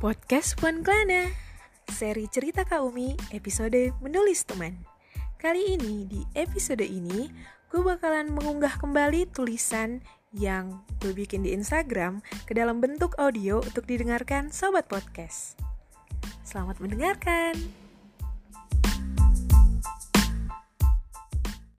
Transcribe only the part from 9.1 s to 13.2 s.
tulisan yang gue bikin di Instagram ke dalam bentuk